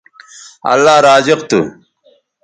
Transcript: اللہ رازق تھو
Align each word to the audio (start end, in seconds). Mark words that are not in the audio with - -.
اللہ 0.71 0.95
رازق 1.05 1.39
تھو 1.49 1.59